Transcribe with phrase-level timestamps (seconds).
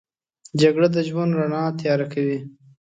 [0.61, 2.39] جګړه د ژوند رڼا تیاره کوي